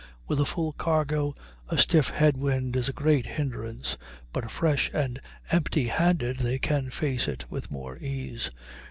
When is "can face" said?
6.57-7.27